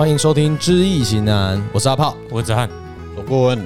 [0.00, 2.66] 欢迎收听《知易行难》，我是阿炮，我是子翰，
[3.14, 3.62] 我顾问。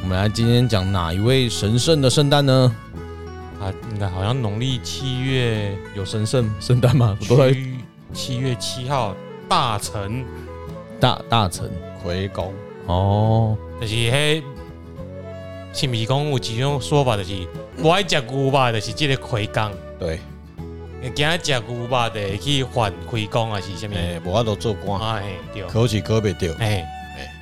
[0.00, 2.72] 我们来今天讲哪一位神圣的圣诞呢？
[3.60, 7.18] 啊，应该好像农历七月有神圣圣诞吗？
[7.20, 7.76] 七
[8.12, 9.16] 七月七号
[9.48, 10.24] 大臣，
[11.00, 11.68] 大大臣
[12.00, 12.54] 魁公
[12.86, 14.44] 哦，就是嘿，
[15.72, 17.32] 是不是讲有几种说法，就是
[17.78, 19.72] 不爱吃牛肉，就是这个魁公。
[19.98, 20.20] 对。
[21.10, 23.94] 今日食牛肉的去还魁公还是什么？
[23.96, 26.86] 哎，无法度做官，哎，对，考试考袂着，哎
[27.18, 27.32] 哎，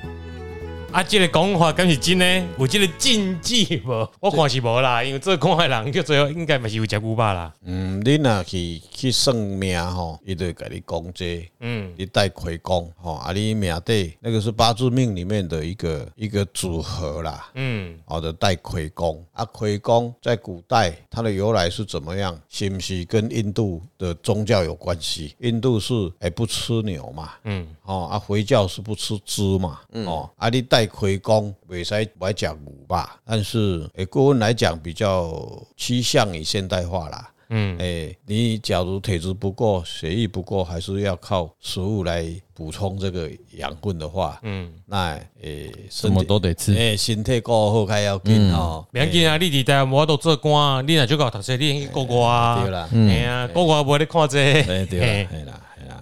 [0.91, 2.25] 啊，这个讲法敢是真的？
[2.59, 4.09] 有这个禁忌无？
[4.19, 7.53] 我看是无啦，因为这讲话人叫最后应该嘛是有食牛肉啦。
[7.63, 22.37] 嗯，你若去去算命吼，伊就会甲你讲这，嗯，你带魁公吼，啊，你命底那个是八字命里面的一个一个组合啦，嗯，好的带魁公啊，魁公在古代它的由来是怎么样？
[22.49, 25.35] 是不是跟印度的宗教有关系？
[25.39, 33.19] 印度是哎不吃牛嘛，嗯，哦啊回教是不吃猪嘛，嗯哦啊你带魁公袂使不爱讲牛吧？
[33.25, 35.33] 但是诶顾问来讲比较
[35.75, 37.29] 趋向于现代化啦。
[37.53, 48.87] 嗯，诶，你假如体质不够，血液不够，还是要靠食物来补充这个养分的话，嗯，那诶，什么都得吃，诶，身体够好开要紧哦。
[48.93, 55.59] 别紧啊，你伫台湾都做官，你若就搞读书，你去国外啊，对啦，哎呀，国外无咧看这，哎对啦。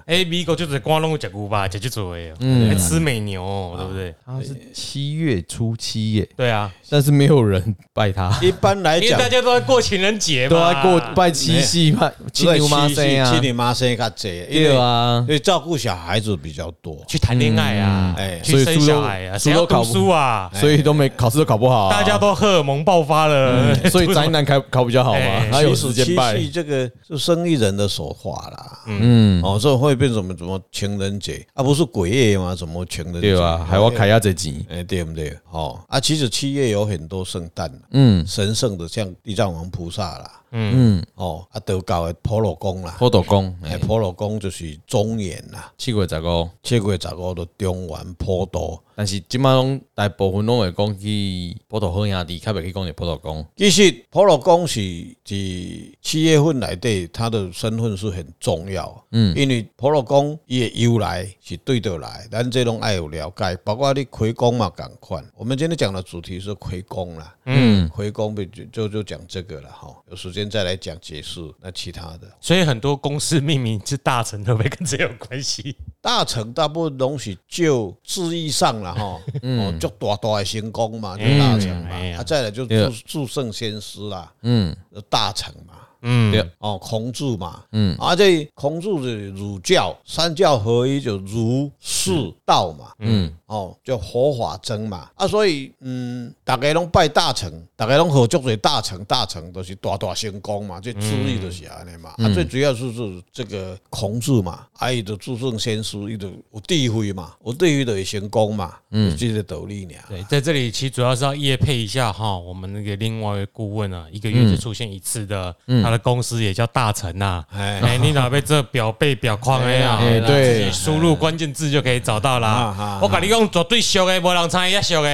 [0.10, 4.16] 哎，美国就是光龙讲古巴，讲去做哎，嗯，吃美牛，对不对？
[4.26, 8.36] 他是七月初七耶，对啊，但是没有人拜他。
[8.42, 20.50] 一般来讲，大家都在过情人节嘛，都在过拜七夕嘛，七牛妈生啊，七牛妈生较济，对啊，所以照顾小孩子比较多，去谈恋爱啊，哎，去生小孩啊，谁要读书啊？
[20.60, 26.36] 所以都没考试都考不好，大家都荷尔蒙爆发了， 所以宅男考考比较好嘛，他有时间拜。
[26.36, 30.60] 七夕这个是生意人的手法啦，嗯，哦，这会变什么什么？
[30.72, 32.56] 情人节啊，不是鬼月吗？
[32.56, 33.22] 什么情人节？
[33.22, 35.38] 对啊，还要开下这集，哎，对不对？
[35.52, 40.42] 哦，啊，其实七月有很多圣诞，嗯，神圣的，像地藏王菩萨啦。
[40.52, 41.06] 嗯。
[41.16, 53.46] 哦，啊，道教的普罗宫啦，普陀宫，哎，普罗宫就是中原啦，七月十五，七月十五的中原普陀，但是今麦拢大部分拢会讲去普陀好兄弟，较袂去讲是普陀宫。
[53.58, 54.80] 其实普罗宫是
[55.26, 59.06] 是七月份来对，他的身份是很重要。
[59.12, 65.22] 嗯，因为普罗宫伊的由来是对倒来，咱这拢爱有了解，包括你魁公嘛，赶快。
[65.36, 70.39] 我们今天讲的主题是魁公啦，嗯，魁公就就就讲这个了哈，有时间。
[70.40, 75.76] 现在来讲解释那其他的，所以很多公司命名是大成，会不会跟这有关系？
[76.02, 84.76] 大成大部分东西就字义上了哈，哦，就大大的成功嘛，就大成嘛，啊，再来就祝祝圣先师啦，嗯，
[85.10, 85.74] 大成嘛。
[86.02, 91.70] 嗯，对哦，孔子嘛，嗯，而且孔子是儒教三教合一，就儒
[92.00, 109.96] 释道嘛，嗯，哦，叫佛法僧嘛，啊，所以嗯，大家拢拜大成，大家拢合作做大成，大成都是大大成功嘛，这字义就是安尼嘛，啊，最主要是是这个孔子嘛，啊，伊就注重先师，伊就有地位嘛，有地位就会成功嘛，嗯，这个道理呢。
[110.08, 115.84] 对，在这里其实主要是要业配一下哈，我们那个另外一个顾问啊，一个月就出现一次的，嗯。
[115.84, 123.00] 他的公司也叫大成呐，哎，你哪被这表背表框哎呀，对，输入关键字就可以找到啦。
[123.02, 125.10] 我跟你讲，绝对俗的，无人参与也俗的，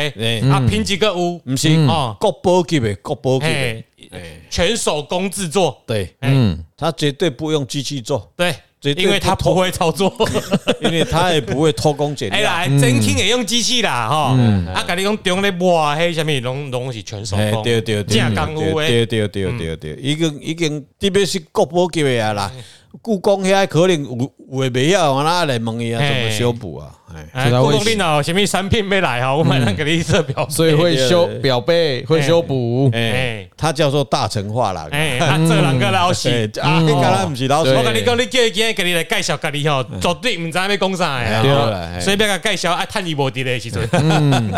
[0.51, 4.19] 啊，品质个有，不是哦，国宝级的，国宝级，的，
[4.49, 8.55] 全手工制作，对，嗯，他绝对不用机器做，对。
[8.97, 10.13] 因为他不会操作，
[10.79, 12.37] 因为他也不会偷工减料。
[12.47, 14.37] 哎，真轻也用机器啦，哈。
[14.71, 22.51] 啊，跟你讲，中咧磨黑，什么拢拢是全手工，对对对，正功夫诶，对对对对对，已经已经特别是国宝级的啊啦。
[23.01, 25.99] 故宫遐可能有有诶袂晓，我哪来问伊啊？
[25.99, 26.91] 怎么修补啊？
[27.33, 32.89] 哎，故宫电脑前面三片没来哈，我买那个绿色表，所以会修表背，会修补。
[32.93, 34.87] 哎，他叫做大成化啦。
[34.91, 37.73] 哎，他这两个老师啊，你刚才不是老师？
[37.73, 41.99] 我跟你讲，你叫伊今天给你来介绍，给你吼，绝对唔知要讲啥呀。
[42.01, 43.87] 所以别个介绍啊趁伊无伫的时阵。
[43.93, 44.53] 嗯，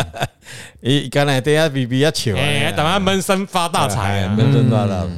[0.82, 5.12] 伊刚才等下比比较笑，哎，等下闷声发大财啊，闷声发大财。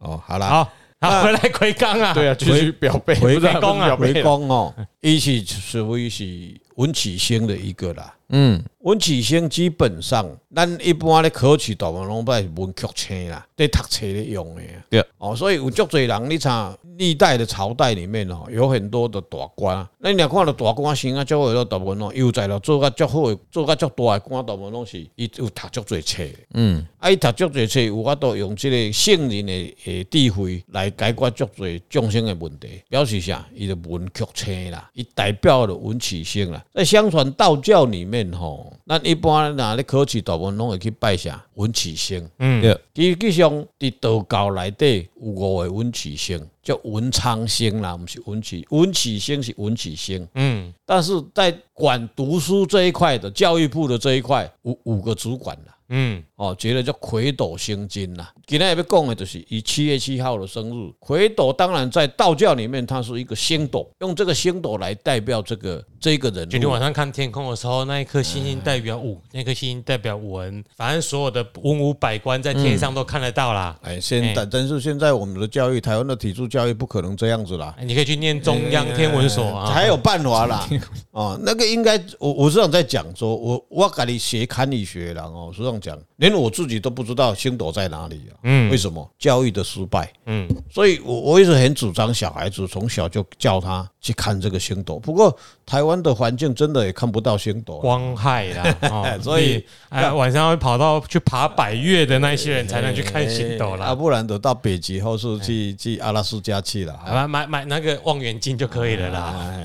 [0.00, 0.72] 哦，好啦，好。
[1.10, 4.74] 好，回来回刚啊，对啊，继续表背，魁罡啊，魁罡哦，
[5.12, 8.60] 一起是为是文曲星的一个啦，嗯。
[8.80, 10.24] 文曲星基本上，
[10.54, 14.62] 咱一般咧考试大部分拢拜文曲星啦，对读册咧用的。
[14.88, 19.84] 对哦，所以有足侪人，你像历代的朝代里面哦，有很多的大官。
[19.98, 26.22] 那你若看到大官星啊，足有大部分哦，又在了做甲足好诶，做甲足大诶官，大部分拢是伊有读足侪册。
[26.54, 32.68] 嗯，啊，伊读足侪册，有法度用即个圣人诶诶智慧来解决足侪众生诶问题。
[32.88, 33.44] 表示啥？
[33.52, 36.64] 伊就文曲星啦，以代表了文曲星啦。
[36.74, 42.24] 在相传道教里面吼，那一般哪咧考试大部分拢会去拜啥文曲星。
[42.38, 50.26] 嗯，对，其实际上伫道教内底有五个文曲星，叫文昌星啦，不是文曲，文曲星是文曲星。
[50.36, 55.72] 嗯，但是在管读书这一块的教育部的这一块，五五个主管啦。
[55.88, 58.28] 嗯，哦，觉得叫魁斗星君呐。
[58.44, 66.48] 今天要讲的就是以七月七号的生日，魁斗当然在道教里面，它是一个星斗，用这个星斗来代表这个这个人。
[66.48, 73.78] 今天晚上看天空的时候，那一颗星星代表武，那颗星星代表文，反正所有的文武百官在天上都看得到啦。
[73.82, 77.74] 哎，现在但是现在我们的教育，台湾的体制教育不可能这样子啦。
[77.82, 80.68] 你可以去念中央天文所啊，还有办法啦。
[81.12, 88.36] 哦，那个应该我我是想在讲说，我我跟你学堪舆学了哦，是这样讲，连我自己都不知道星斗在哪里啊。
[88.42, 89.06] 嗯，为什么？
[89.18, 94.98] 教育的失败，嗯，所以我我一直很主张小孩子从小就叫他去看这个星斗。
[94.98, 95.36] 不过
[95.66, 109.64] 台湾的环境真的也看不到星斗，光害啦， 所以晚上会跑到去爬百岳的那些人才能去看星斗啦，啊不然得到北极或是去去阿拉斯加去了，买买买那个望远镜就可以了啦。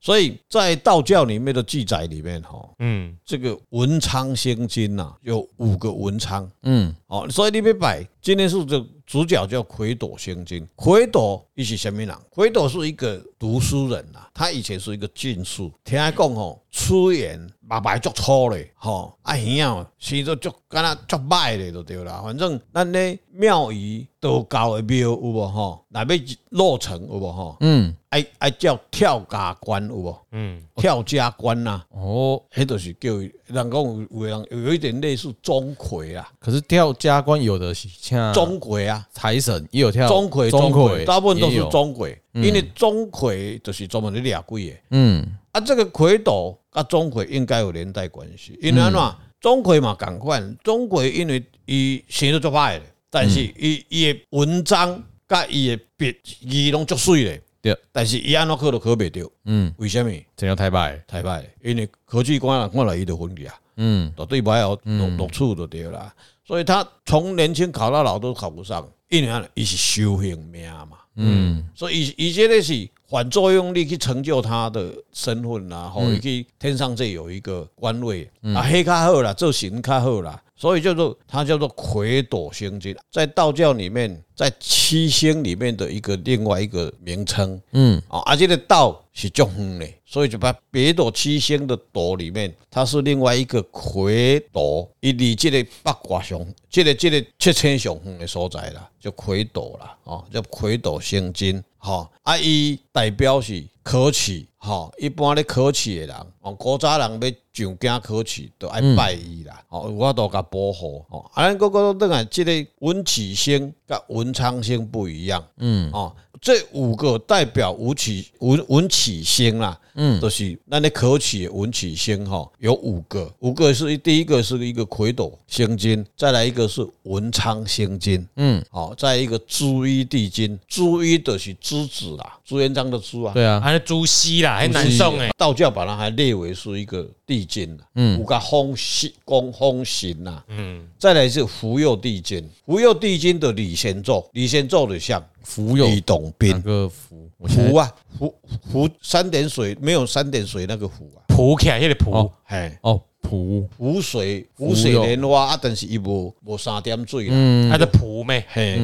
[0.00, 12.16] 所以在道教里面的记载里面，哈，嗯，这个文昌星君呐，有五个文昌，嗯，哦，所以你别摆，今天是这主角叫魁斗星君，魁斗伊是什么人？
[12.30, 17.38] 魁斗是一个读书人呐，他以前是一个进士，听他讲吼，出言
[17.68, 22.22] 白白足粗嘞，吼，啊耳啊，生做足干那足歹嘞，就对啦。
[22.24, 27.94] 反正咱咧庙宇道教的庙有无吼，若要落成有无吼，嗯。
[28.08, 30.18] 爱爱叫跳家官有无？
[30.30, 31.84] 嗯，跳家官呐。
[31.90, 33.10] 哦，迄都是叫
[33.46, 36.30] 人讲有有人有一点类似钟馗啊。
[36.38, 44.76] 可是跳加官有的是像钟馗啊，财神也有跳钟馗，钟馗大部分都是钟馗，因为钟馗就是专门的俩鬼的。
[44.90, 49.00] 嗯，啊，这个魁斗跟钟馗应该有连带关系，因为安怎？
[49.40, 57.42] 钟馗嘛，赶快，钟馗因为伊生得足歹的，但是伊伊的文章甲伊的笔字拢足水嘞。
[57.64, 60.10] 对，但是伊安怎考都考袂着，嗯，为什么？
[60.36, 61.00] 怎样太歹？
[61.06, 66.14] 太歹，因为科技官啊，看了伊就昏去啊，嗯，都对不了，读读书就对啦。
[66.46, 80.38] 所以他从年轻考到老都考不上，因为伊是修行命嘛，嗯，所以伊伊这个是反作用力去成就他的身份啦，吼，伊去天上这有一个官位，啊，黑较好啦，做神较好啦。
[80.56, 87.60] 所以叫做他叫做魁斗星君，在道教里面，在七星里面的一个另外一个名称。
[87.72, 101.62] 嗯，啊，而且的道是足远的，所以就把北斗七星的斗里面，它是另外一个魁斗，伊离这个八卦上，这个这个七星上远的所在啦，叫魁斗啦，哦，叫魁斗星君。
[101.78, 116.12] 哈，啊，伊代表是考试，哈，一般咧考试的人，哦，古早人要上京考试，都爱拜伊啦，哦，我都甲保护，哦，啊，咱个个都这个文曲星甲文昌星不一样，嗯，哦。
[116.40, 145.24] 这五个代表武曲文文曲星啦，嗯，都是那你可取文曲星哈，有五个，五个是第一个是一个魁斗星君，再来一个是文昌星君，嗯，好，再一个朱衣帝君，朱衣的是朱子啦，朱元璋的朱啊，对啊，还是朱熹啦，还南宋哎，道教把它还列为是一个帝君，嗯，五个风星宫风行呐，嗯，再来是福佑帝君，福佑帝君的李仙座，李先咒的像。
[145.42, 148.34] 福有李董斌，那个福福啊，福
[148.72, 152.72] 福三点水没有三点水那个福啊，蒲起来那个蒲，嘿。
[152.80, 158.78] 哦，蒲湖水湖水莲花啊，但是伊无无三点水啦，嗯，它的蒲咩，嘿，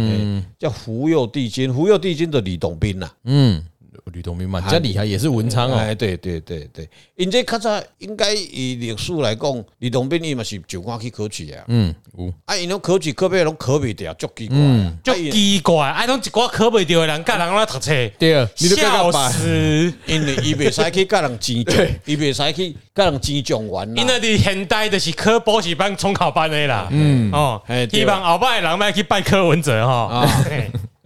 [0.58, 3.64] 叫福佑帝君，福佑帝君的李董斌呐，嗯。
[4.12, 5.76] 吕洞宾嘛，这厉害也是文昌哦。
[5.76, 11.64] 哎，对对对对，因这较早应该以历史来讲，吕洞宾伊嘛是上官去考取的。
[11.68, 12.32] 嗯，有。
[12.44, 14.56] 啊，因拢考取科别拢考袂掉，足奇怪。
[15.04, 17.92] 足奇怪，啊，拢一寡考袂掉的人，甲人来读册。
[18.18, 19.92] 对啊，笑死。
[20.06, 23.96] 因为伊袂使去甲人争奖，伊袂使去甲人争状元。
[23.96, 26.88] 因为伫现代就是科补习班、重考班的啦。
[26.90, 30.26] 嗯，哦，希望后摆人卖去拜柯文哲哈。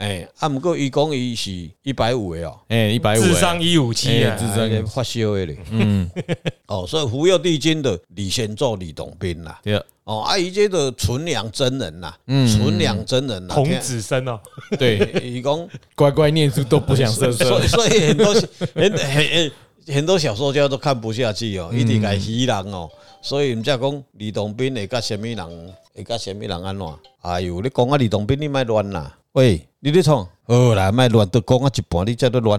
[0.05, 1.51] 哎，啊，毋过伊讲伊是
[1.83, 4.69] 一百五的哦，哎，一百五，智商一五七啊，智商。
[4.69, 6.11] 嘅发烧的咧，嗯，
[6.69, 14.39] 哦，所以福佑帝君的李先做李董斌啦，对，哦，啊，伊这个纯良真人呐，嗯，纯良真人呐，童子身哦，
[14.79, 18.35] 对， 伊讲乖乖念书都不想生， 所以所以很多
[18.75, 19.53] 很很
[19.95, 22.91] 很多小说家都看不下去哦，一直来戏人哦，
[23.23, 26.87] 所以毋才讲李董斌会甲什么人，会甲什么人安怎？
[27.23, 29.17] 哎哟，你讲啊李董斌，你莫乱啦。
[29.33, 30.27] 喂，你咧创？
[30.45, 32.59] 好啦，卖乱，都讲啊一半，你再都乱。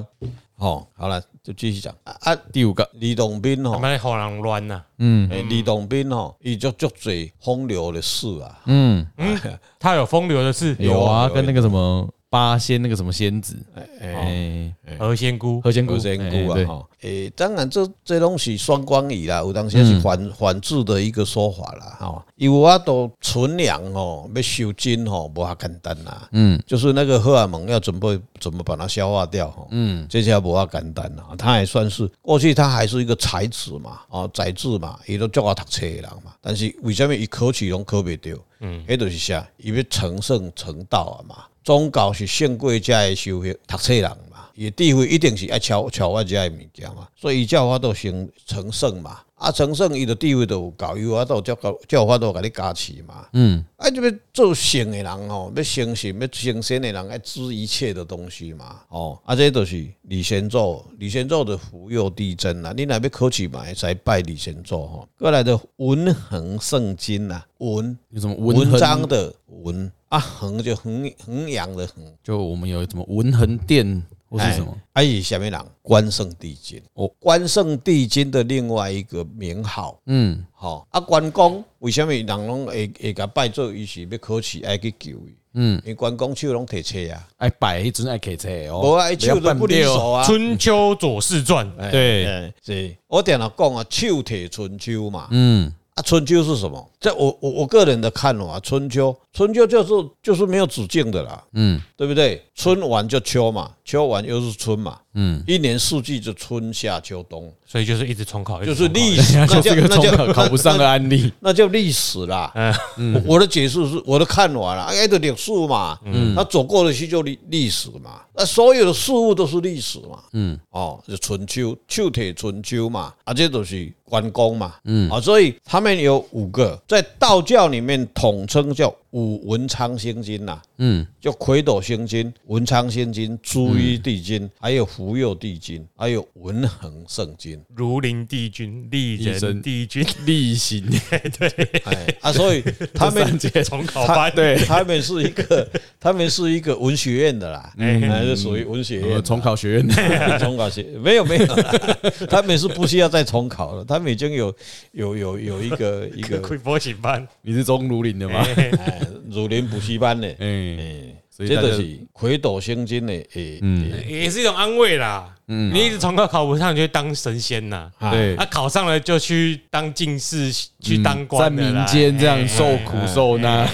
[0.56, 2.36] 好，好了，就继续讲啊。
[2.54, 4.80] 第五个李洞宾吼，卖好人乱呐。
[5.00, 8.62] 嗯，李洞宾吼，伊就足最风流的事啊。
[8.68, 9.36] 嗯嗯，
[9.80, 12.08] 他有风流的事，有啊，跟那个什么。
[12.36, 13.56] 八仙那个什么仙子，
[14.02, 38.36] 哎，何仙姑，何仙姑，何仙姑啊，哈，哎，当然这这东西双关语啦，有当时是反反制的一个说法啦，哈，因为我都存粮哦，要收金哦，不哈简单啦，嗯，就是那个荷尔蒙要准备怎么把它消化掉，哈，嗯，这下不哈简单啦，他也算是过去他还是一个才子嘛，哦，才子嘛，伊都叫我读册的人嘛，但是为什么伊考取拢考不掉？
[38.60, 41.36] 嗯，迄就是啥，伊要成圣成道啊嘛。
[41.66, 69.92] 宗教是圣过家的修行，读册人嘛，伊地位一定是爱超超我遮的物件嘛，所以叫法度成成圣嘛，啊成圣伊的地位都有高，有法度叫教叫法度给你加持嘛，嗯，啊就要做圣的人吼，要相信要成仙的人爱知一切的东西嘛，哦，啊这都是李仙祖，李仙祖的福佑地震啦，你若要考试嘛，才拜李仙祖吼，过来的文衡圣经呐，文有什么文章的文。
[70.08, 74.76] 啊，衡就衡衡阳的衡，就我们有什么文衡殿或是什么？
[74.94, 76.82] 哎，以下面讲关圣帝君。
[76.94, 85.36] 哦，关圣帝君的另外一个名号，嗯，好啊，关公为什么人拢会会甲拜做伊是要考试爱去救伊？
[85.58, 92.96] 嗯，因为关公手拢摕册啊，爱拜迄阵爱摕册哦，无爱手都不离手啊，《春秋左氏传》对，是。
[93.08, 95.72] 我点了讲啊，手提春秋嘛，嗯。
[95.96, 96.92] 啊，春秋是什么？
[97.00, 102.44] 在我我我个人的看法，春秋春秋就是就是没有止境的啦，嗯，对不对？
[102.54, 112.52] 春完就秋嘛，秋完又是春嘛，嗯，一年四季就春夏秋冬，所以就是一直重考，就是历史， 那叫那叫考不上的案例，那叫历史啦。
[112.98, 123.92] 嗯，我的解释是我的看法啦，哎，的历史嘛，嗯，他走过的去就历历史嘛，那所有的事物都是历史嘛，嗯，哦，就春秋，秋铁春秋嘛，啊，这都是。
[124.08, 125.10] 关公嘛，嗯。
[125.10, 140.86] 啊，所以他们有五个，在道教里面统称叫五文昌星君呐，嗯，叫魁斗星君、文昌星君、朱衣帝君，还有福佑帝君，还有文衡圣君、儒林帝君、立人帝君、立行，
[141.40, 142.64] 对，哎啊，所以
[142.94, 145.68] 他们重考班，对，他们是一个，
[146.00, 149.88] 他们是一个文学院的啦，还是属于文学院重考学院。
[149.88, 149.94] 的，
[150.40, 151.46] 重考学没有没有，
[152.30, 153.86] 他们是不需要再重考了。
[153.86, 154.54] 他们已经有
[154.92, 158.46] 有有有一个 一个开补习班，你是中儒林的吗？
[158.56, 165.28] 哎，儒林补习班的，哎，所以这是魁斗星君的，诶，嗯，也是一种安慰啦。
[165.48, 167.92] 嗯，你一直从考考不上，就去当神仙呐。
[168.10, 170.50] 对，他考上了就去当进士，
[170.80, 173.68] 去当官，在民间这样受苦受难。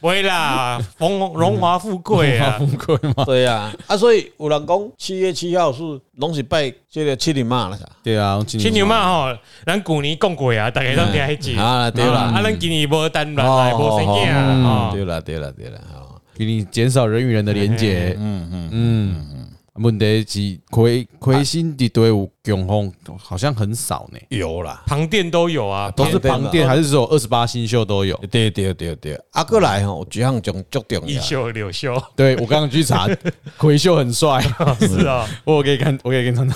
[0.00, 3.24] 不会啦，荣荣华富贵啊，富贵嘛。
[3.24, 5.82] 对呀，啊，所以有人讲七月七号是
[6.16, 15.78] 拢是拜这个七里妈了，对啊，七里妈吼，咱旧年讲过啊，大家都记还记啊，对啦，啊，咱今年无单乱来，无生囝啊，对了，对了，对了，
[16.38, 19.44] 给你减少人与人的连接，嗯嗯嗯。
[19.80, 28.16] 问题是魁魁星的队伍强风好像很少呢，有啦，旁店都有啊，都是旁店还是说二十八星宿都有？
[28.28, 33.06] 对对对对，阿哥来哈，几项重重点，一宿六宿，对我刚刚去查，
[33.56, 34.42] 魁秀很帅，
[34.80, 36.54] 是啊，我可以看，我可以跟他讲，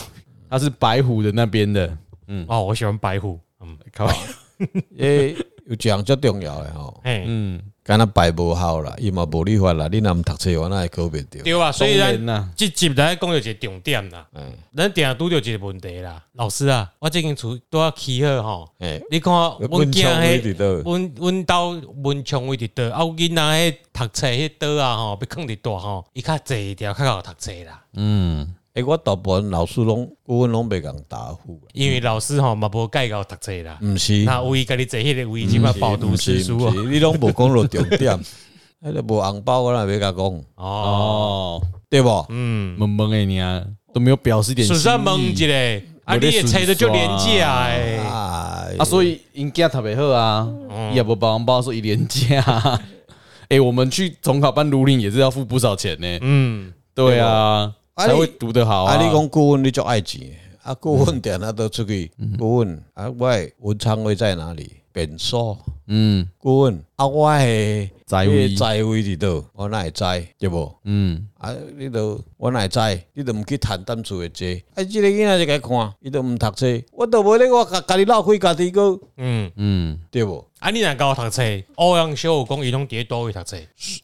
[0.50, 1.96] 他是白虎的那边的，
[2.26, 4.10] 嗯，哦，我喜欢白虎，嗯，靠，
[4.98, 5.36] 诶，
[5.66, 7.60] 有讲最重要的哈，嗯。
[7.84, 9.88] 干那拜无效啦，伊嘛无理法啦。
[9.90, 11.42] 你若毋读册，我那会考袂着？
[11.42, 14.24] 对啊，所以咱即集来讲着一个重点啦。
[14.34, 18.68] 嗯，咱定下拄着一个问题啦，老师啊，我最近厝拄啊起好吼。
[18.78, 27.82] 诶，你看阮囝迄，阮阮兜文昌位伫倒，啊，囡仔迄读册迄倒啊吼，要囥伫大吼，伊较济一条较好读册啦。
[27.94, 28.54] 嗯。
[28.74, 36.56] 诶，我大部分老师拢顾问拢袂共答复，因为老师吼嘛无介绍读册啦，毋是，那为甲你坐迄个位置嘛饱读诗书，
[36.88, 38.18] 你拢无讲落重点，
[38.82, 40.42] 迄个无红包我哪袂甲讲？
[40.54, 41.60] 哦，
[41.90, 42.24] 对不？
[42.30, 43.62] 嗯，懵懵诶，你啊
[43.92, 44.66] 都没有表示点。
[44.66, 50.48] 实在懵一个，啊，你也猜的就廉价诶，啊，所以因囝特别好啊，
[50.92, 52.80] 伊也无包红包，所以廉价。
[53.50, 56.18] 诶，我们去中考班如林也是要付不少钱呢。
[56.22, 57.70] 嗯，对啊。
[57.96, 58.94] 才会读得好啊！
[58.94, 60.20] 啊，你讲顾问你就爱钱
[60.62, 64.76] 啊，顾问点啊都出去顾问啊，我文昌位在哪里？
[64.94, 65.56] 变数
[65.86, 68.54] 嗯，顾问啊，我系在位。
[68.54, 70.04] 在位伫倒，我哪会知
[70.38, 70.70] 对不？
[70.84, 71.26] 嗯。
[71.38, 72.78] 啊，你都我哪会知？
[73.14, 79.50] 你都毋去谈当初的这啊，这个囡仔就该看，伊都毋读册，我都无咧，我家家己闹开家己个，嗯。
[79.56, 80.46] 嗯，对不？
[80.58, 81.42] 啊，你若甲我读册，
[81.76, 83.56] 欧阳修有讲伊拢伫倒位读册，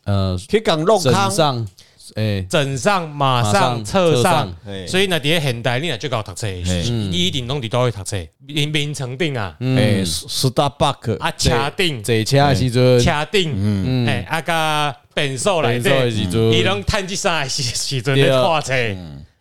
[0.05, 1.67] 呃，去讲洛康。
[2.17, 4.53] 哎，枕上、马上、侧上，
[4.87, 18.73] 所以呢，底下现代你也最高读册，一定拢伫倒位读册，名名城顶啊，诶，Starbucks 啊，车顶，坐车诶时阵，车顶，嗯，哎，啊甲变数来的，伊拢趁即三个时时阵咧画册，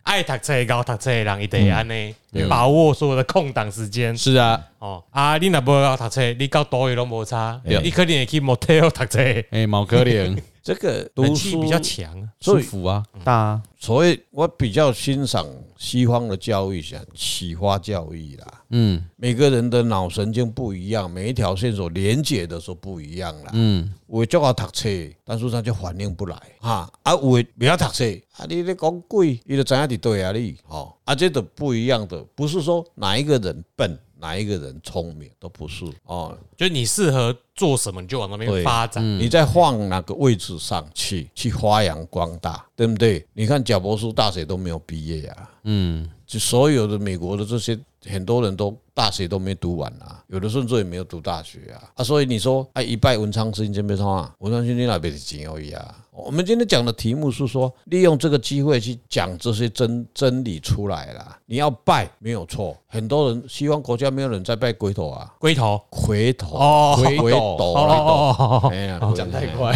[0.04, 2.16] 爱读册、搞读册的人一定安尼
[2.50, 4.18] 把握所有的空档时间。
[4.18, 9.20] 是啊，哦，啊，你若无搞读册，你到倒位拢无差，你可能会去 motel 读册，
[9.52, 10.38] 哎，毛可怜。
[10.68, 13.64] 这个读书比较强，舒服啊，大啊。
[13.80, 15.48] 所以我比较欣赏
[15.78, 18.46] 西方的教育，像启发教育啦。
[18.72, 23.52] 嗯，每个人的脑神经不一样，每一条线索连接的时候不一样啦。
[23.54, 24.90] 嗯，我叫他读册，
[25.24, 26.92] 但是他就反应不来啊。
[27.04, 30.58] 啊，我不要读册，啊，你咧讲鬼，你就知影对啊你。
[30.68, 33.98] 哦，啊，这都不一样的，不是说哪一个人笨。
[34.20, 39.04] 哪一个人聪明都不是哦，就你适合做什么，你就往那边发展。
[39.20, 43.26] 你在放哪个位置上去，去发扬光大，对不对？
[43.34, 55.96] 你看贾伯斯大学都没有毕业呀，嗯，就所有的美国的这些很多人都大学都没读完啊，有的甚至也没有读大学啊，啊，所以你说哎，一拜文昌星，真没错啊，文昌星你那边的金而已啊。
[56.12, 61.38] 我们今天讲的题目是说，利用这个机会去讲这些真真理出来了。
[61.46, 69.72] 你要拜没有错，很多人西方国家没有人在拜龟头啊，龟头、龟头哦，龟头，哦，哎呀，讲太快，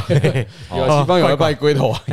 [0.76, 2.04] 有西方有人拜龟头啊，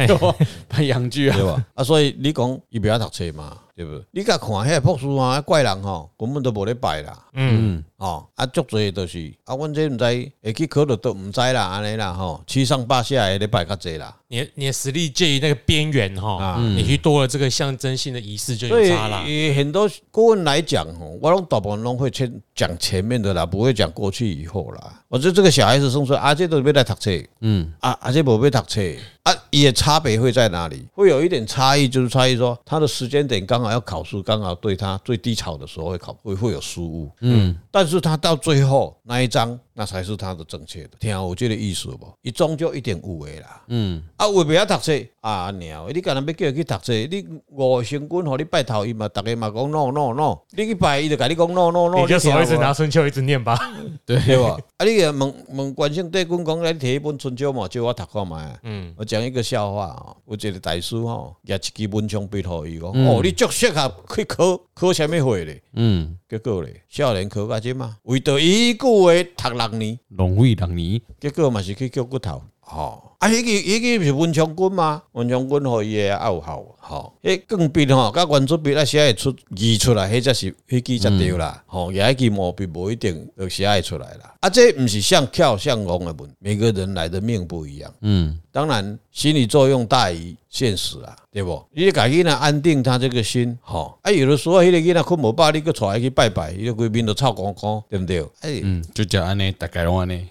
[0.68, 1.64] 拜阳具啊，对吧？
[1.75, 4.04] 啊，所以你讲你不要读册嘛，对不？
[4.11, 7.85] 你甲看遐个朴树啊，怪人吼，根本都无咧拜啦，嗯。
[7.98, 14.14] 哦，啊，足多都是啊，阮这唔知会去考的都唔知啦，安尼啦，吼，七上八下的礼拜较济啦。
[14.30, 19.24] 你你的实力介于那个边缘哈，你去多了这个象征性的仪式就有差啦。
[19.26, 25.02] 以很多顾问来讲，吼，我拢大部分拢会先讲前面的啦，不会讲过去以后啦。
[25.08, 28.80] 我觉得这个小孩子生出来，啊，这都要来读册，嗯，啊，啊，这无要读册，
[29.22, 30.87] 啊，也差别会在哪里？
[30.94, 37.88] 会有一点差异，就是差异说他的时间点刚好要考试，刚好对他最低潮的时候会考会会有失误，嗯，但。
[37.88, 40.90] 是他到最后那一张，那才是他的正确的。
[40.98, 42.12] 听我这个意思不？
[42.22, 43.62] 一终究一定有的啦。
[43.68, 46.92] 嗯，啊，为不要读册啊，鸟，你干那要叫他去读册？
[46.92, 52.00] 你五行君和你拜头，伊嘛，大家嘛讲 no no no，你去拜，伊就跟你讲 no no no。
[52.00, 53.56] 你就手一直拿春秋一直念吧，
[54.04, 54.58] 对吧？
[54.78, 58.58] 啊，你个问问关圣帝君讲，你提一本春秋嘛，叫我读看嘛。
[58.64, 65.62] 嗯，我讲一个笑话哦，我一个大师吼，也一支文章背托伊讲，哦，你足适合去考考什么会咧？
[65.74, 73.04] 嗯，结果咧，少年考个这嘛，为着一句话读六年，浪费六年，结果嘛是去叫骨头，吼。
[73.18, 75.02] 啊，迄个迄个是文昌君吗？
[75.11, 84.33] 文昌君互伊个也有效，吼，迄钢笔吼，甲原子笔啊写会出字出来，迄则是迄支则对啦，吼，也迄支毛笔无一定就写会出来啦。
[84.38, 91.61] 啊，这毋是像巧像拙的问，每个人来的命不一样，嗯，当然心理作用大于现实啊，对不？
[91.72, 98.22] 你家己呢安定他这个心，吼，啊，有的时候迄个囡仔困无饱，你搁带去拜拜，伊个规面都臭光光，对毋对？
[98.42, 100.24] 哎，嗯，就叫安尼，大概拢安尼。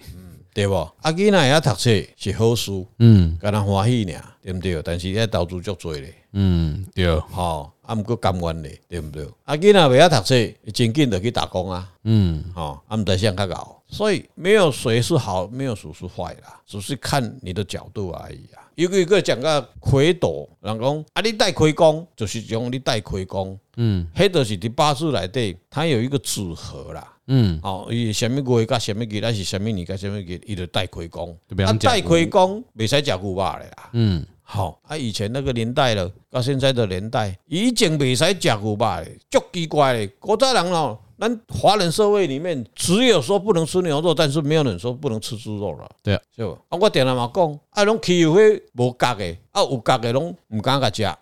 [0.58, 0.74] 对不？
[1.04, 4.82] 阿囡仔也读册是好事，嗯，敢若欢喜尔，对不对？
[4.82, 9.28] 但是要投资足多咧，嗯，对，好，啊，毋过甘愿咧，对毋对？
[9.44, 10.36] 阿囡仔未晓读册，
[10.74, 18.66] 真紧就去打工啊，嗯，好，啊，毋知啥较搞，所以没有谁是好，没有谁是坏啦，只是看你的角度而已啊。
[18.74, 27.14] 一个一个讲个魁斗，人讲啊，你带亏工，就是讲你带亏工，嗯，迄著是伫八字内底，它有一个组合啦。
[27.28, 31.38] 嗯，哦，伊什物月甲什物日，还是什物年甲什物日，伊就带开工。
[31.66, 33.90] 啊，带开工未使食牛肉嘞啦。
[33.94, 40.08] 嗯，好，啊，以前那个年代了，到现在的年代，以前未使食牛肉嘞，足奇怪嘞。
[40.20, 45.90] 古早人哦，咱华人社会里面，只有说不能吃牛肉，但是没有人说不能吃猪肉了。
[46.02, 46.52] 对啊，是不？
[46.70, 51.18] 啊，我定下嘛讲，啊，拢欺负迄无角的，啊，有角的拢毋敢甲食。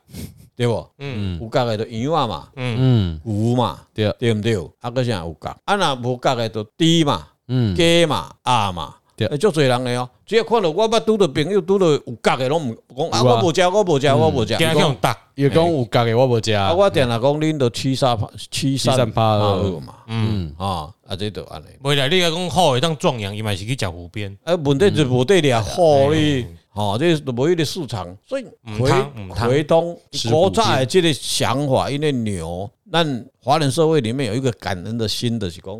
[0.56, 0.88] 对不？
[1.00, 2.78] 嗯，有角的就羊啊嘛，嗯。
[2.80, 4.14] 嗯，牛嘛，对。
[4.18, 4.56] 对不对？
[4.80, 5.56] 啊，个啥有角？
[5.66, 10.10] 啊，那无角的就猪嘛，嗯，鸡嘛，鸭嘛，对，足侪人诶哦。
[10.26, 14.56] 只要看到我捌拄着朋友拄着有角的，拢毋讲啊，我无食，我无食，我无食。
[14.58, 16.52] 讲用打，又讲有角的，我无食。
[16.54, 20.54] 啊，我定下讲恁都七三八，七三八二嘛，嗯。
[20.58, 21.66] 啊，啊这都安尼。
[21.84, 24.36] 未来你讲讲好，会当壮阳，伊嘛是去食湖边。
[24.44, 26.48] 啊，问题就无得了好哩。
[26.76, 28.46] 哦，这都无一个市场，所以
[28.78, 28.92] 回
[29.30, 29.98] 回东
[30.30, 35.74] 国在这个想法，因为牛，咱华人社会里面有一个感恩的心的是讲，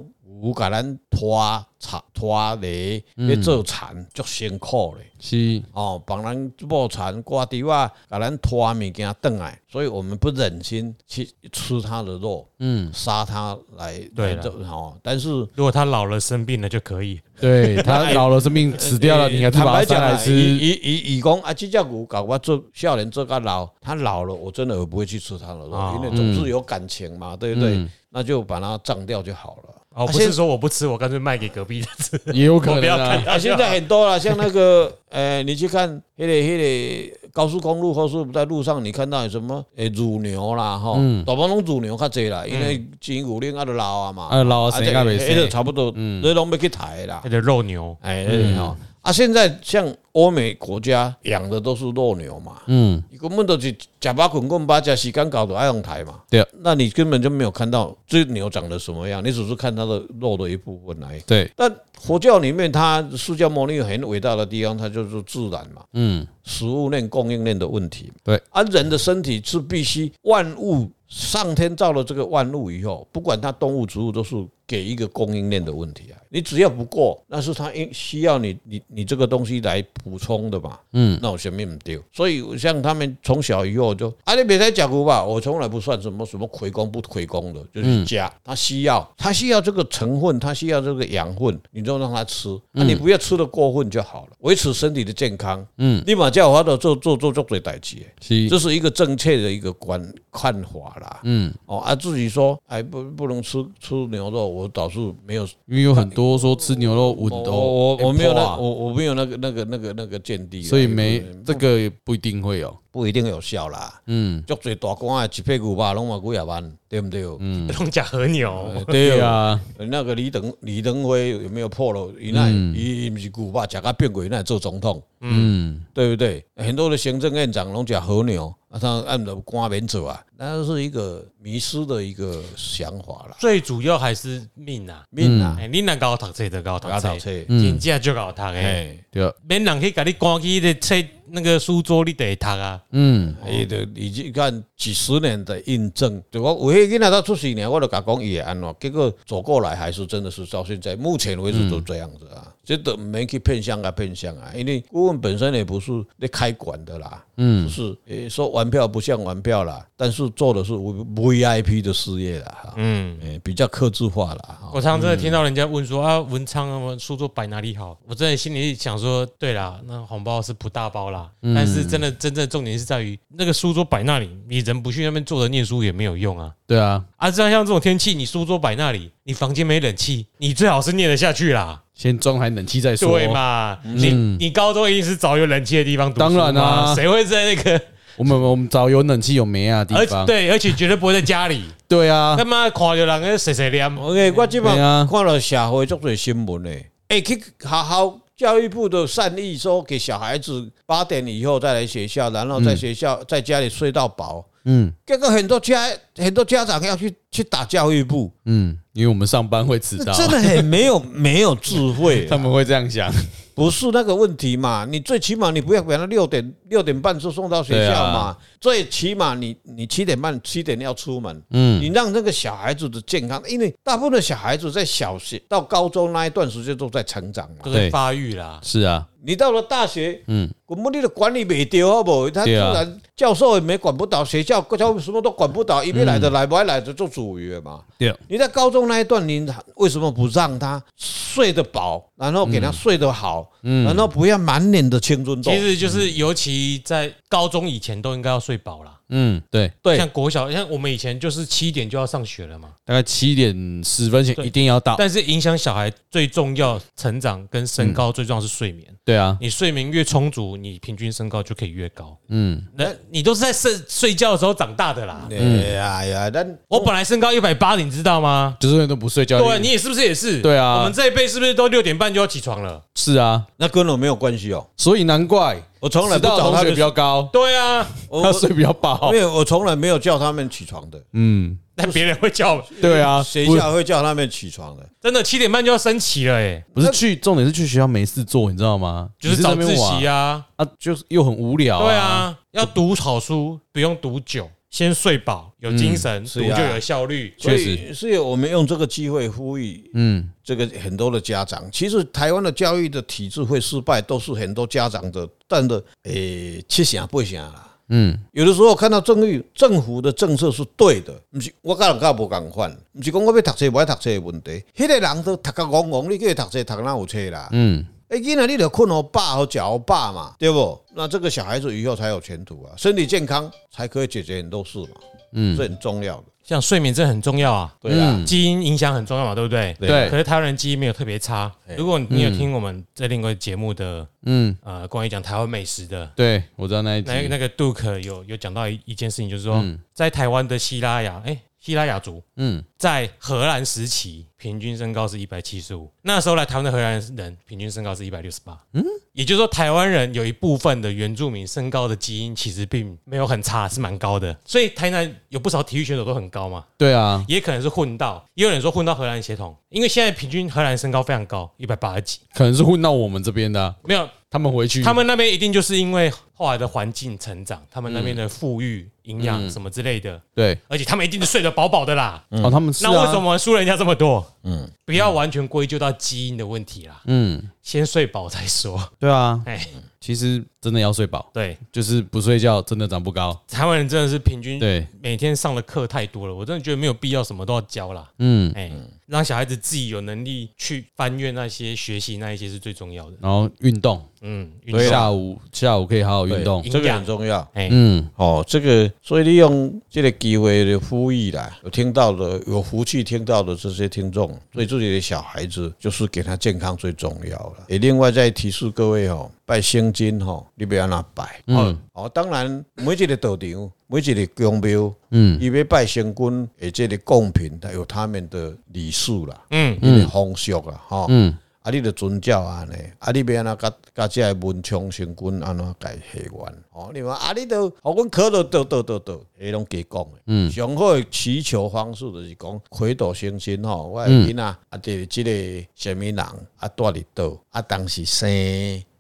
[0.44, 5.12] 有甲咱拖产拖犁要做田，足辛苦咧。
[5.20, 14.98] 是哦，帮人抱田挂稻啊，甲咱拖物件转来，所以我们不忍心去吃他的肉，嗯，杀他来对做哦。
[15.02, 20.32] 但是如果他老了生病了就可以，对他老了生病死掉了， 你还是把它杀来吃。
[20.34, 27.88] 以以以讲啊，这只牛搞我做少年做个老，他老了我真的我不会去吃他的肉，因为总是有感情嘛，对不对？
[28.10, 29.82] 那就把它葬掉就好了。
[29.96, 33.24] 哦，不是说我不吃，我干脆卖给隔壁的吃，也有可能啊。
[33.26, 48.26] 啊，现在很多了，像那个， 呃，你去看那个那个高速公路或是在路上，你看到有什么，呃，乳牛啦，哈，大部分拢乳牛较济啦，因为前五年啊都老啊嘛，啊老啊，生啊未生，差不多，嗯，你拢要去抬啦，那个肉牛，哎，
[48.58, 48.76] 哈。
[49.06, 61.48] 啊，现在像欧美国家养的都是肉牛嘛，嗯，根本都是假巴滚棍巴加时间搞的爱用台嘛，对，那你根本就没有看到这牛长得什么样，你只是看它的肉的一部分而已，对。
[61.56, 68.42] 但佛教里面，它释迦牟尼很伟大的地方，它就是自然嘛，嗯，食物链供应链的问题，对。
[68.50, 70.90] 而人的身体是必须万物。
[71.08, 74.36] 上天造了这个万物以后，不管它动物植物，都是
[74.68, 76.18] 给一个供应链的问题啊。
[76.30, 80.78] 你只要不过，那是他应需要你你你这个东西来补充的嘛。
[80.92, 82.02] 嗯，那我前面不丢。
[82.12, 95.66] 所以像他们从小以后就啊，你别再讲过吧，我从来不算什么什么亏功不亏功的，就是加他需要他需要这个成分，他需要这个养分，你就让他吃啊，你不要吃的过分就好了，维持身体的健康。
[95.78, 100.02] 嗯，立马叫我的做做做做最代志，是，这是一个正确的一个观
[100.32, 100.96] 看法。
[101.02, 117.26] 啦，嗯，哦，啊，自己说，哎，不，不能吃吃牛肉，我倒是没有，因为有很多说吃牛肉稳的，我我我没有那，我我没有那个那个那个那个见地，所以没这个也不一定会有，不一定有效啦，嗯，足最大官啊，一屁股吧，拢嘛几廿万，对不对？
[117.40, 119.20] 嗯，拢假和牛， 对。
[119.20, 122.10] 啊，那个李登李登辉有没有破了？
[122.18, 126.46] 伊那伊不是古巴，假个变鬼那做总统，嗯，对不对？
[126.56, 128.56] 很多的行政院长拢假和牛。
[128.78, 133.38] 他按着官员走啊，那是一个迷失的一个想法了。
[133.40, 135.58] 最主要还是命啊，命啊！
[135.72, 139.00] 你能搞读册就搞读册，真正就搞读诶。
[139.10, 140.94] 对，免人去给你关起的册，
[141.28, 142.82] 那个书桌你得读啊。
[142.92, 146.22] 嗯，伊就已经看几十年的印证。
[146.32, 152.55] 就我有迄囡仔他出世呢，我就甲讲伊会安怎，结果走过来还是真的是到现在目前为止都这样子啊。
[152.66, 164.60] 这都没去骗相啊骗相啊，因为顾问本身也不是在开馆的啦，嗯，是诶说玩票不像玩票啦，但是做的是 VIP 的事业啦，哈，嗯，诶比较克制化啦。
[164.74, 167.98] 我常常真的听到人家问说啊，文昌啊，书桌摆哪里好？
[168.08, 176.52] 我真的心里想说，对啦，那红包是不大包啦，但是真的真正重点是在于那个书桌摆那里，你人不去那边坐着念书也没有用啊。
[176.68, 181.82] 对啊，啊，这样像这种天气，你书桌摆那里，你房间没冷气，你最好是念得下去啦。
[181.96, 183.18] 先装台冷气再说。
[183.18, 183.80] 对嘛？
[183.84, 186.20] 你你高中一定是找有冷气的地方读书。
[186.20, 187.82] 当然啦，谁会在那个
[188.18, 190.26] 我们我们找有冷气有煤啊地方？
[190.26, 191.64] 对，而且绝对不会在家里。
[191.88, 193.96] 对啊，他妈看着人个谁谁念。
[193.96, 196.92] OK，我基本上看了社会足多新闻嘞。
[197.08, 204.46] 哎，去好好教育部的善意说，给小孩子八点以后再来学校，然后在学校在家里睡到饱。
[204.66, 208.32] 嗯，这个很多家很多家长要去去打教育部。
[208.46, 208.78] 嗯。
[208.96, 213.14] 因为我们上班会迟到，真的很没有没有智慧， 他们会这样想，
[213.56, 214.86] 不是那个问题嘛？
[214.88, 229.08] 你最起码你不要给他六点六点半就送到学校嘛，最起码你你七点半七点要出门，嗯，你让那个小孩子的健康，因为大部分的小孩子在小学到高中那一段时间都在成长嘛，都在发育啦，是啊。
[229.28, 232.30] 你到了大学，嗯，我们你的管理没掉，好不好？
[232.30, 237.82] 他自然教授也没管不到，学校教什么都管不到，一边来的来不来的做主语嘛。
[237.98, 239.44] 对，你在高中那一段，你
[239.78, 245.52] 为什么不让他睡得饱，然后给他睡得好，嗯，然后不要满脸的青春痘？
[245.52, 248.92] 其实就是，尤其在高中以前都应该要睡饱了。
[249.10, 254.96] 嗯，对对，像国小，像我们以前就是七点就要上学了嘛，大概七点十分前一定要到。
[254.98, 258.88] 但是影响小孩最重要成长跟身高最重要是睡眠。
[259.04, 262.18] 对啊，你睡眠越充足，你平均身高就可以越高。
[262.30, 265.28] 嗯，那你都是在睡睡觉的时候长大的啦。
[265.30, 268.58] 哎呀呀，但我本来身高一百八，你知道吗？
[268.60, 269.40] 就是因为都不睡觉。
[269.40, 270.42] 对，你也是不是也是？
[270.42, 272.82] 对啊，我们这一辈是不是都六点半就要起床了？
[272.96, 274.66] 是啊，那跟我没有关系哦。
[274.78, 275.62] 所以难怪。
[275.86, 277.88] 我从来不找他睡比较高，对啊，
[278.24, 281.00] 他睡比较饱，因为我从来没有叫他们起床的。
[281.14, 284.84] 嗯，但别人会叫，对啊，学校会叫他们起床的。
[285.00, 289.10] 真的七点半就要升旗了，哎，不是去，重点是去学校没事做，你知道吗？
[289.20, 291.84] 就是早自习啊，啊，就是又很无聊。
[291.84, 294.50] 对啊，要读好书，不用读久。
[294.76, 297.34] 先睡饱，有精神，读就有效率。
[297.38, 307.72] 确实，所以我们用这个机会呼吁，嗯，这个很多的家长，其实台湾的教育的体制会失败，都是很多家长的，但的诶七成八成啦。
[307.88, 317.48] 嗯，有的时候看到政府政府的政策是对的，不是我个人个无共款，不是讲我要读册不爱读册的问题，迄个人都读个戆戆，你叫他读册读哪有书啦？
[317.54, 317.86] 嗯。
[318.16, 320.80] 哎，囡仔，你得困好爸和嚼好饱嘛，对不？
[320.96, 324.88] 那这个小孩子以后才有前途啊，身体健康才可以解决很多事嘛，
[325.34, 326.24] 嗯，这很重要的。
[326.42, 329.76] 像睡眠，这很重要啊，对啊，基因影响很重要嘛，对不对？
[329.82, 330.10] 对。
[330.10, 331.52] 可是台湾人基因没有特别差。
[331.76, 339.62] 如果你有听我们在另外节目的，嗯，呃，关于讲台湾美食的，对，我知道那一那那个杜克有有讲到一一件事情，就是说，
[339.94, 341.38] 在台湾的希拉雅，哎。
[341.66, 364.08] 西拉雅族，嗯，在荷兰时期平均身高是一百七十五，那时候来台湾的荷兰人平均身高是一百六十八，嗯，也就是说台湾人有一部分的原住民身高的基因其实并没有很差，是蛮高的，所以台南有不少体育选手都很高嘛，对啊，也可能是混到，也有人说混到荷兰血统，因为现在平均荷兰身高非常高，一百八十几，可能是混到我们这边的，啊，没有。
[364.36, 372.22] 他们回去，他们那边一定就是因为后来的环境成长，他们那边的富裕、营养什么之类的，对，而且他们一定是睡得饱饱的啦。
[372.32, 374.30] 哦，他们那为什么输人家这么多？
[374.44, 377.02] 嗯，不要完全归咎到基因的问题啦。
[377.06, 378.92] 嗯，先睡饱再说。
[379.00, 379.66] 对啊，哎，
[380.02, 381.30] 其实真的要睡饱。
[381.34, 383.42] 对，就是不睡觉真的长不高。
[383.48, 388.06] 台湾人真的是平均对每天上的课太多了，我真的觉得没有必要什么都要教啦。
[388.20, 388.70] 嗯，哎。
[389.08, 393.18] 让小孩子自己有能力去翻阅那些学习那一些是最重要的。
[393.22, 394.50] 然后运动，嗯，
[394.90, 397.48] 下午下午可以好好运动，这个很重要。
[397.54, 407.66] 嗯，哦，这个所以利用这个机会的呼吁啦，有听到的有福气听到的这些听众，对自己的小孩子就是给他健康最重要了。
[407.68, 411.42] 也另外再提示各位哦，拜圣经哈，你不要那拜。
[411.48, 413.72] 嗯，哦，当然每一个道场。
[413.88, 426.64] 每一个宫庙，嗯，伊要拜神君，而这个贡品，它有他们的礼数啦，嗯，风俗啦，哈，嗯，啊，你的尊教安尼，啊，你要安怎甲甲这个文昌神君安怎解下愿？
[426.72, 435.32] 哦，你话啊，你都，我阮可乐得得得得，迄拢假讲诶，嗯，上好的祈求方式就是讲，开道成仙吼，我的囡仔啊，对即个
[435.76, 438.28] 什么人啊，住伫倒，啊，当时生，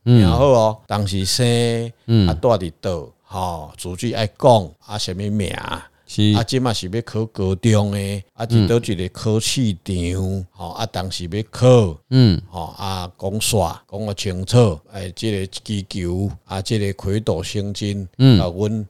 [0.05, 1.45] 然后哦，当时生，
[2.27, 3.09] 啊，住伫倒。
[3.27, 5.51] 吼，主句爱讲啊，什么名？
[6.05, 6.33] 是。
[6.35, 18.85] 啊，即嘛是要考高中诶，啊，伫倒一个考试场，吼啊，当时要考，嗯，吼啊，讲煞讲个清楚，诶，即个祈求啊，即个开导圣经，嗯，啊，阮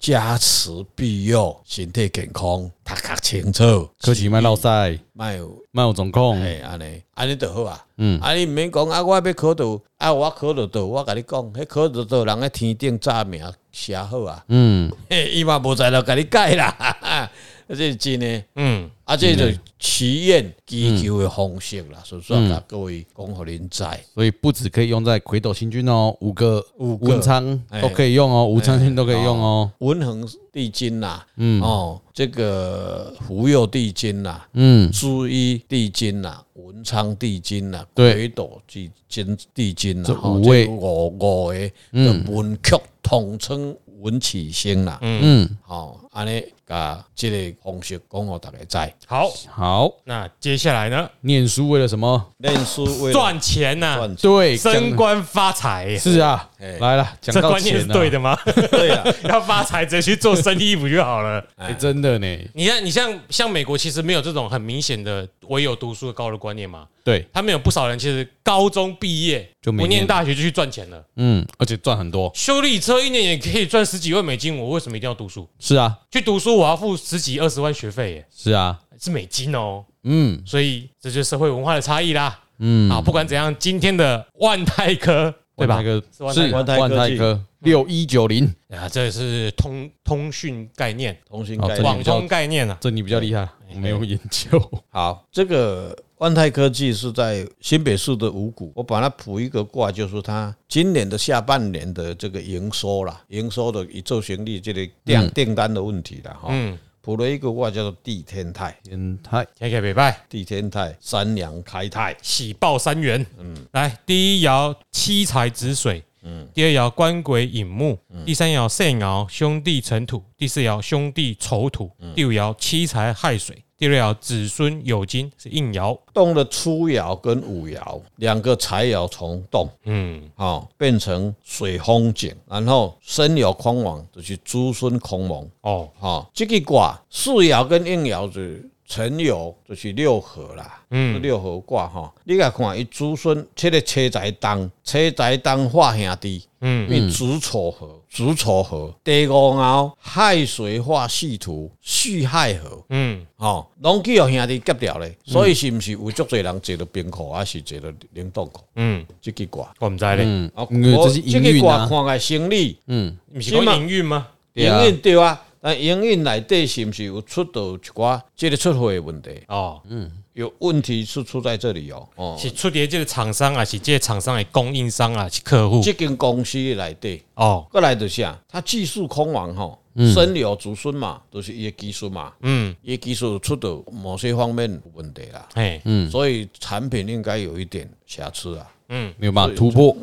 [0.00, 13.42] 加持庇佑，身体健康，读较清楚，考试莫落赛，莫有莫有状况，诶，安尼安尼著好啊，嗯，啊，你毋免讲啊，我要考到，啊，我考到倒，我甲你讲，迄考到倒，人喺天顶炸名。
[13.76, 14.90] 写好啊，嗯，
[15.30, 16.64] 伊嘛无在了，甲你改啦，
[17.02, 17.30] 啊，
[17.68, 19.44] 这是真的，嗯，啊，这就
[19.78, 40.66] 祈愿祈求的方式啦，所以说各位讲互恁知，所以不止可以用在魁斗星君哦，五个五文昌都可以用哦，武昌星都可以用哦，文衡帝君呐，嗯，哦，这个福佑帝君呐，嗯，朱一帝君呐，文昌帝君呐，魁斗帝君帝君呐，这五位。
[40.68, 41.54] 五五个
[41.92, 42.76] 的文曲。
[43.08, 48.94] 统称文曲星啦，嗯，好，安尼甲这个方式讲给大家在。
[49.06, 51.06] 好，好，那接下来呢？
[51.20, 52.32] 念书为了什么？
[52.38, 55.94] 念书为了赚钱呐，对，升官发财。
[55.98, 56.48] 是啊，
[56.80, 58.34] 来了，这观念是对的吗？
[58.70, 61.44] 对啊， 要发财直接去做生意不就好了？
[61.56, 62.26] 哎， 真的呢。
[62.54, 66.86] 你看，你像像美国，其实没有这种很明显的唯有读书高的观念嘛。
[67.04, 72.28] 对，他们有不少人其实高中毕业就没念大学就去赚钱了，嗯，而且赚很多。
[72.34, 75.48] 修理车一年也可以赚十几万美金，我为什么一定要读书？
[75.60, 78.26] 是啊，去读书我要付十几二十万学费耶。
[78.34, 79.84] 是啊，是美金哦。
[80.04, 82.40] 嗯，所以这就是社会文化的差异啦。
[82.58, 85.82] 嗯，啊，不管怎样，今天的万泰科 对吧？
[86.12, 94.60] 是万泰科六一九零啊，这是通通讯概念，通讯概念，网通概念啊，这你比较厉害，我没有研究。
[94.90, 95.96] 好，这个。
[96.18, 106.48] 万泰科技是在新北市的五股，我把它卜一个卦，就是它今年的下半年的这个营收啦，营收的以周旋率这个订订单的问题了哈。
[106.50, 113.24] 嗯，卜了一个卦叫做地天泰，天泰，天开北拜，地天泰，三阳开泰，喜报三元。
[113.38, 123.62] 嗯，来第一爻七财止水，嗯，第二爻官鬼引木，第三爻肾爻兄弟成土，第四爻兄弟丑土，第五爻七财亥水。
[123.78, 135.46] 第六爻子孙有金是应爻，动了初爻跟午爻两个财爻从动，嗯，好变成水风井，然后申酉空亡就是子孙空亡。
[135.60, 138.68] 哦，好这个卦四爻跟应爻是。
[138.86, 158.62] 辰酉就是六合啦，嗯，六合卦哈，你来看伊子孙，这个车载当，车载当化兄弟，嗯，因为子丑合，子丑合，第五爻亥水化戌土，戌亥合，嗯，吼，拢去互兄弟夹掉咧，所以是毋是有足侪人坐到冰库，还是坐到冷冻库？
[158.76, 159.74] 嗯，即个卦。
[159.80, 164.28] 我毋知咧，嗯，这是营运啊，看个生理，嗯，毋是讲营运吗？
[164.54, 165.42] 营运对啊。
[165.66, 169.30] 那营运内底是不是有出到一寡这个出货的问题？
[169.48, 172.08] 哦，嗯，有问题是出在这里哦。
[172.14, 175.80] 哦，是出在这个厂商啊，是这个厂商的供应商啊，是客户。
[175.82, 177.20] 这间公司内底。
[177.34, 189.96] 哦，过来就是啊，他技术空亡哈，申酉子孙嘛，都是伊个技术嘛，嗯，伊个技术出到某些方面有问题啦，哎，嗯，所以产品应该有一点瑕疵啊，嗯，没有办法突破。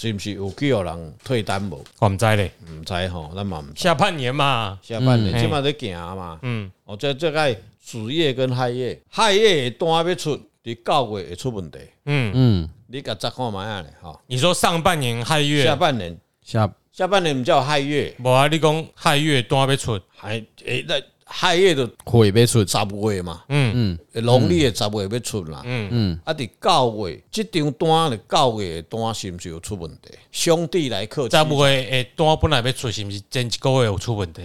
[0.00, 1.84] 是毋是有几有人退单无？
[1.98, 6.38] 我毋知咧，毋知吼，咱嘛唔下半年嘛，下半年即码在行嘛。
[6.42, 11.80] 嗯，哦，这这个子业跟亥月，亥月单要出，伫九月会出问题。
[12.04, 12.32] 嗯。
[12.32, 14.20] 嗯，你甲查看卖啊咧，吼。
[14.28, 16.16] 你说上半年亥月，下半年。
[16.44, 16.72] 下。
[16.92, 20.94] 下半年唔叫亥月，无啊，你讲亥月单要出，还诶那。
[21.30, 23.98] 亥月的会要出十月嘛，嗯。
[24.14, 25.88] 嗯，农历的十月要出啦，嗯。
[25.90, 30.10] 嗯，啊，伫九月即张单的九月单是毋是有出问题？
[30.32, 34.42] 兄弟来客，十月诶单本来要出，是毋是前一个月有出问题？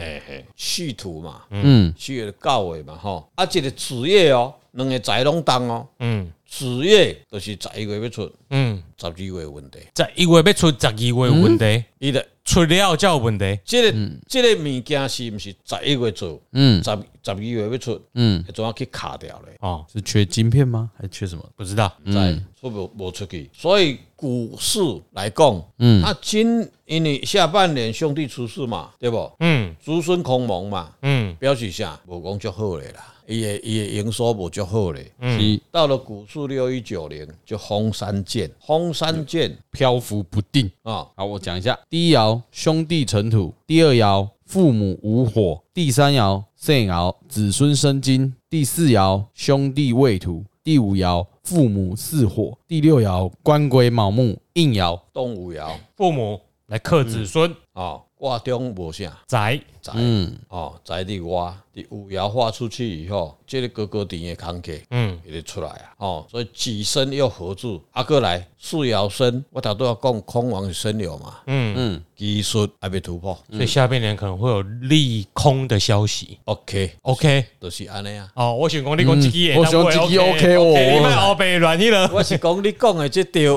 [0.56, 12.26] 戌土嘛，嗯，戌月九月嘛，吼，啊，这个子月哦，两个财拢动哦，嗯，子月就是十一月要出，嗯，十二月有问题，十一月要出，十二月有问题，伊的。
[12.46, 16.42] 出了才有问题，这个这个物件是毋是十一月做？
[16.52, 16.92] 嗯，十
[17.24, 19.54] 十二月要出，嗯，总要去卡掉嘞。
[19.62, 20.92] 哦，是缺晶片吗？
[21.00, 21.50] 还缺什么？
[21.56, 21.90] 不知道。
[22.14, 24.82] 在出不无出去，所以股市
[25.14, 29.32] 来讲，嗯，他今因为下半年兄弟出事嘛，对不？
[29.40, 33.13] 嗯，子孙空亡嘛，嗯，表示下无讲就好嘞啦。
[33.28, 41.08] 伊也伊个营收无足好嘞，嗯，到了股市六一九零就风山剑，风山剑漂浮不定啊。
[41.16, 55.00] 好，我讲一下，第一爻兄弟成土，第二爻父母无火，第三爻肾爻子孙生金，第四爻兄弟未土，第五爻父母巳火，第六爻官鬼卯木应爻。
[55.14, 57.56] 动五爻父母来克子孙啊。
[57.76, 57.84] 嗯。
[57.84, 71.74] 哦卦中无下宅宅，嗯，哦，宅地挖，你五爻画出去以后，这个哥哥顶也扛起，嗯，也得出来啊，哦，所以己身又合住，阿哥来四爻申，我头都要讲空亡是申酉嘛，嗯。
[71.76, 76.38] 嗯，技术还没突破，所以下半年可能会有利空的消息。
[76.46, 78.30] OK OK，都是安尼啊。
[78.36, 82.10] 哦，我想讲你讲自己，我想自己 OK 哦，你卖后背乱去了。
[82.14, 83.56] 我是讲你讲的这条，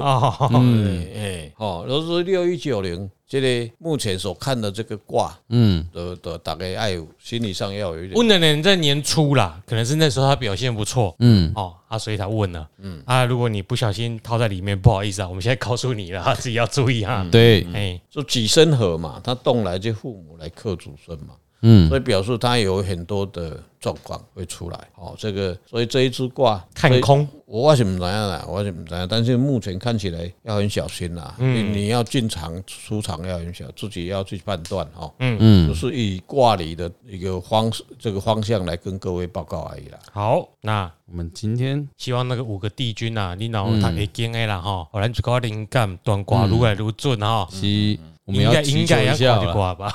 [0.53, 3.09] 嗯， 哎，哦，都是六一九零。
[3.29, 8.15] 这个目前所看的这个卦，嗯，的的大概爱有心理上要有一点。
[8.15, 17.27] 问的人在年初啦，可能是那时候他表现不错，嗯，哦，啊，所以他问了，嗯，啊，如果你不小心套在里面，不好意思啊，我们现在告诉你了， 自己要注意哈。
[17.31, 23.63] 对，哎，就己身合嘛，他动来就父母来克祖孙嘛，嗯，所以表示它有很多的。
[23.79, 28.45] 状况会出来，哦，这个，所以这一支卦看空，我为什么这样呢？
[28.49, 29.07] 我为什么这样？
[29.09, 39.99] 但是目前看起来要很小心啦，嗯，你要进场出场要很小，自己要去判断哈，嗯嗯，就是以卦里的一个方式，这个方向来跟各位报告而已啦。
[40.11, 47.97] 好，那我们今天希望那个五个帝君啊，你脑他会经的啦哈，我来就搞灵感，断卦如来如准哈，是。
[48.27, 49.93] 应该应该要挂就挂吧。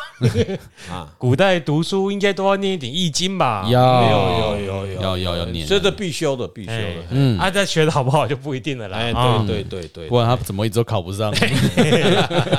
[0.90, 3.66] 啊，古代读书应该都要念一点易经吧？
[3.70, 7.04] 要有有有要要要念，这是必修的必修的。
[7.10, 8.98] 嗯，啊，这学的好不好就不一定了啦。
[8.98, 9.14] 哎，
[9.46, 11.34] 对对对对，不然他怎么一直都考不上？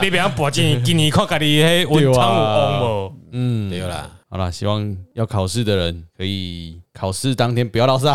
[0.03, 3.17] 你不要博进，今年看家里嘿文昌有旺不？
[3.33, 4.11] 嗯，没有啦。
[4.29, 8.15] 好了，希望要考试的人可以考试当天不要落赛。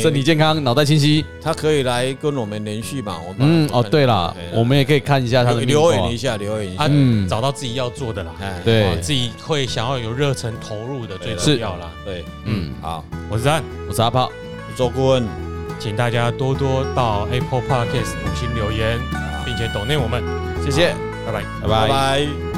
[0.00, 3.16] 身体健康，脑袋清晰，他可以来跟我们联系嘛？
[3.26, 8.32] 我们嗯哦，对了，我们也可以看一下他的留言一下，留言一下，嗯，找到自己要做的了，
[8.64, 11.90] 对，自己会想要有热忱投入的最重要啦。
[12.04, 15.26] 对，嗯，好，我是安，我是阿炮，我是周顾问，
[15.78, 18.98] 请大家多多到 Apple Podcast 五星留言，
[19.44, 20.22] 并且抖内我们，
[20.64, 20.94] 谢谢，
[21.26, 22.51] 拜拜，拜拜。